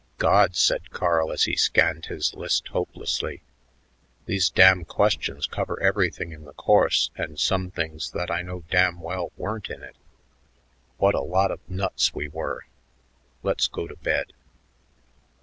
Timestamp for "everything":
5.79-6.31